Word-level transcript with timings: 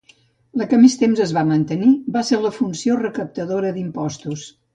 La 0.61 0.65
que 0.69 0.77
més 0.85 0.95
temps 1.01 1.21
es 1.25 1.33
va 1.37 1.43
mantenir 1.49 1.91
va 2.15 2.25
ser 2.31 2.41
la 2.47 2.53
funció 2.57 2.97
recaptadora 3.03 3.75
d'impostos. 3.79 4.49